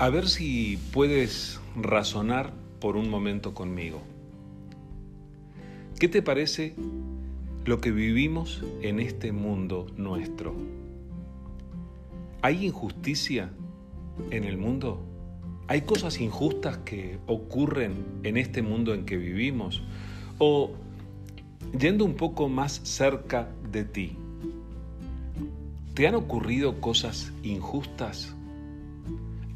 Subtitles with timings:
[0.00, 4.00] A ver si puedes razonar por un momento conmigo.
[5.98, 6.76] ¿Qué te parece
[7.64, 10.54] lo que vivimos en este mundo nuestro?
[12.42, 13.50] ¿Hay injusticia
[14.30, 15.02] en el mundo?
[15.66, 19.82] ¿Hay cosas injustas que ocurren en este mundo en que vivimos?
[20.38, 20.70] O
[21.76, 24.16] yendo un poco más cerca de ti,
[25.94, 28.37] ¿te han ocurrido cosas injustas?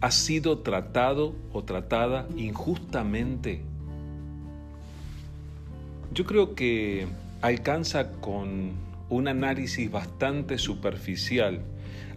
[0.03, 3.63] ¿Has sido tratado o tratada injustamente?
[6.13, 7.07] Yo creo que
[7.41, 8.73] alcanza con
[9.11, 11.61] un análisis bastante superficial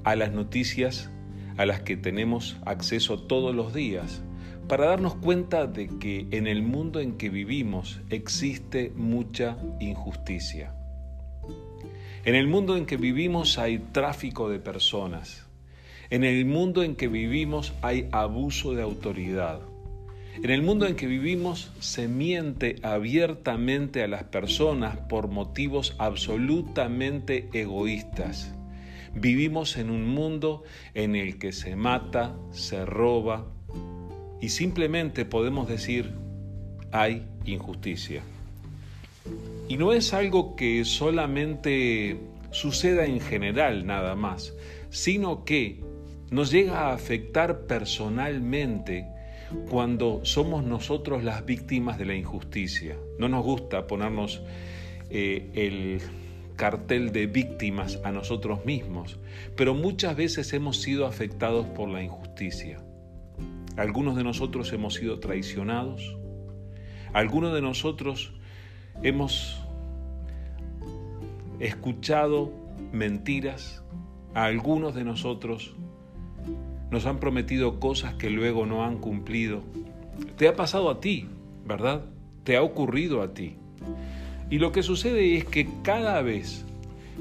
[0.04, 1.12] a las noticias
[1.58, 4.24] a las que tenemos acceso todos los días
[4.68, 10.74] para darnos cuenta de que en el mundo en que vivimos existe mucha injusticia.
[12.24, 15.45] En el mundo en que vivimos hay tráfico de personas,
[16.10, 19.62] en el mundo en que vivimos hay abuso de autoridad.
[20.44, 27.50] En el mundo en que vivimos se miente abiertamente a las personas por motivos absolutamente
[27.54, 28.54] egoístas.
[29.14, 33.46] Vivimos en un mundo en el que se mata, se roba
[34.42, 36.12] y simplemente podemos decir
[36.92, 38.22] hay injusticia.
[39.70, 42.20] Y no es algo que solamente
[42.52, 44.54] suceda en general nada más,
[44.90, 45.82] sino que
[46.31, 49.07] nos llega a afectar personalmente
[49.70, 52.98] cuando somos nosotros las víctimas de la injusticia.
[53.20, 54.41] No nos gusta ponernos
[55.09, 56.01] eh, el
[56.55, 59.20] cartel de víctimas a nosotros mismos,
[59.55, 62.79] pero muchas veces hemos sido afectados por la injusticia.
[63.77, 66.16] Algunos de nosotros hemos sido traicionados,
[67.13, 68.34] algunos de nosotros
[69.03, 69.62] hemos
[71.59, 72.51] escuchado
[72.91, 73.84] mentiras,
[74.34, 75.75] algunos de nosotros
[76.96, 79.62] nos han prometido cosas que luego no han cumplido.
[80.38, 81.28] Te ha pasado a ti,
[81.66, 82.06] ¿verdad?
[82.46, 83.58] Te ha ocurrido a ti.
[84.50, 86.64] Y lo que sucede es que cada vez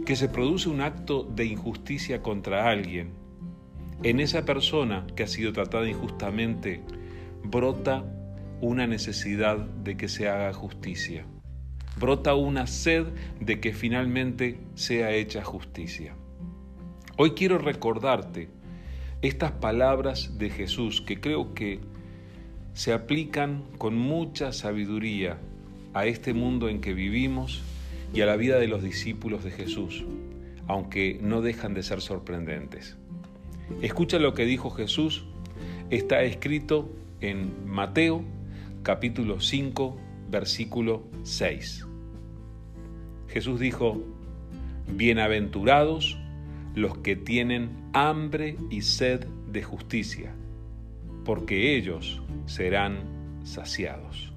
[0.07, 3.15] que se produce un acto de injusticia contra alguien,
[4.05, 6.81] en esa persona que ha sido tratada injustamente
[7.43, 8.05] brota
[8.61, 11.27] una necesidad de que se haga justicia.
[11.99, 13.07] Brota una sed
[13.41, 16.15] de que finalmente sea hecha justicia.
[17.17, 18.51] Hoy quiero recordarte
[19.25, 21.81] estas palabras de Jesús que creo que
[22.75, 25.39] se aplican con mucha sabiduría
[25.95, 27.63] a este mundo en que vivimos
[28.13, 30.05] y a la vida de los discípulos de Jesús,
[30.67, 32.99] aunque no dejan de ser sorprendentes.
[33.81, 35.25] Escucha lo que dijo Jesús,
[35.89, 36.91] está escrito
[37.23, 38.23] en Mateo
[38.83, 39.97] capítulo 5
[40.31, 41.87] versículo 6.
[43.29, 44.05] Jesús dijo,
[44.87, 46.19] Bienaventurados
[46.75, 50.35] los que tienen hambre y sed de justicia,
[51.25, 52.99] porque ellos serán
[53.45, 54.33] saciados.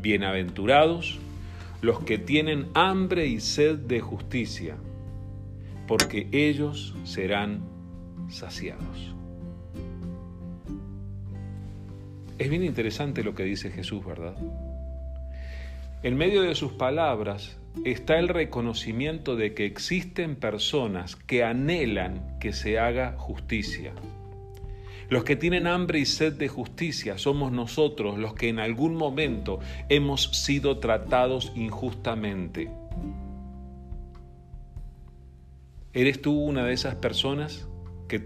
[0.00, 1.18] Bienaventurados
[1.80, 4.76] los que tienen hambre y sed de justicia,
[5.86, 7.60] porque ellos serán
[8.28, 9.14] saciados.
[12.38, 14.36] Es bien interesante lo que dice Jesús, ¿verdad?
[16.02, 22.52] En medio de sus palabras está el reconocimiento de que existen personas que anhelan que
[22.52, 23.92] se haga justicia.
[25.08, 29.58] Los que tienen hambre y sed de justicia somos nosotros los que en algún momento
[29.88, 32.70] hemos sido tratados injustamente.
[35.94, 37.66] ¿Eres tú una de esas personas?
[38.08, 38.24] Que,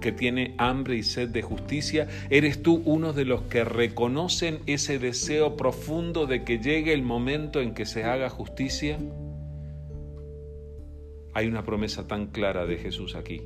[0.00, 2.08] que tiene hambre y sed de justicia?
[2.30, 7.60] ¿Eres tú uno de los que reconocen ese deseo profundo de que llegue el momento
[7.60, 8.98] en que se haga justicia?
[11.34, 13.42] Hay una promesa tan clara de Jesús aquí.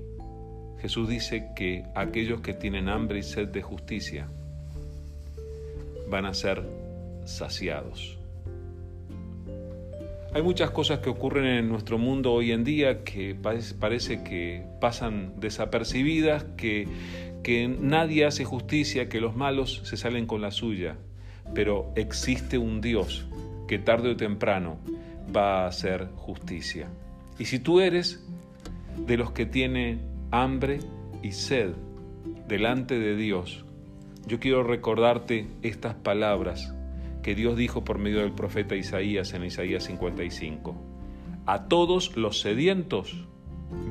[0.80, 4.28] Jesús dice que aquellos que tienen hambre y sed de justicia
[6.08, 6.62] van a ser
[7.24, 8.19] saciados.
[10.32, 15.32] Hay muchas cosas que ocurren en nuestro mundo hoy en día que parece que pasan
[15.40, 16.86] desapercibidas, que,
[17.80, 20.96] nadie hace justicia, que los malos se salen con la suya.
[21.52, 23.26] Pero existe un Dios
[23.66, 24.78] que tarde o temprano
[25.34, 26.86] va a hacer justicia.
[27.40, 28.24] Y si tú eres
[28.98, 29.98] de los que tiene
[30.30, 30.78] hambre
[31.24, 31.70] y sed
[32.46, 33.64] delante de Dios,
[34.28, 36.72] yo quiero recordarte estas palabras
[37.22, 40.74] que Dios dijo por medio del profeta Isaías en Isaías 55.
[41.46, 43.26] A todos los sedientos,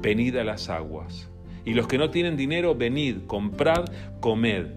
[0.01, 1.29] venid a las aguas.
[1.65, 3.85] Y los que no tienen dinero, venid, comprad,
[4.19, 4.67] comed.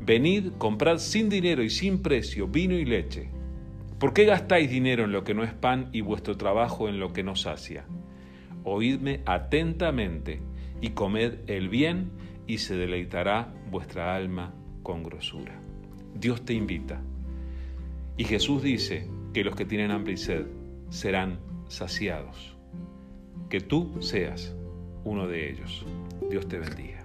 [0.00, 3.30] Venid, comprad sin dinero y sin precio vino y leche.
[3.98, 7.12] ¿Por qué gastáis dinero en lo que no es pan y vuestro trabajo en lo
[7.12, 7.86] que no sacia?
[8.64, 10.40] Oídme atentamente
[10.80, 12.10] y comed el bien
[12.46, 15.58] y se deleitará vuestra alma con grosura.
[16.14, 17.00] Dios te invita.
[18.16, 20.46] Y Jesús dice que los que tienen hambre y sed
[20.88, 22.56] serán saciados.
[23.50, 24.54] Que tú seas
[25.04, 25.84] uno de ellos.
[26.30, 27.03] Dios te bendiga.